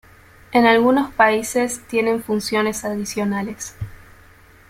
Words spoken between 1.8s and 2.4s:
tienen